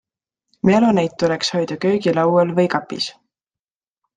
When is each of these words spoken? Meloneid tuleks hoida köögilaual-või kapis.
Meloneid 0.69 1.13
tuleks 1.23 1.53
hoida 1.57 1.77
köögilaual-või 1.85 2.67
kapis. 2.77 3.11